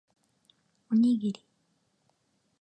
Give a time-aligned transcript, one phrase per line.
[0.91, 1.45] おにぎり